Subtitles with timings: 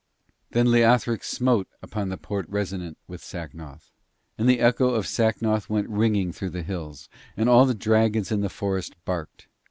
[0.49, 3.91] Then Leothric smote upon the Porte Resonant with Sacnoth,
[4.35, 8.41] and the echo of Sacnoth went ringing through the halls, and all the dragons in
[8.41, 9.47] the fortress barked.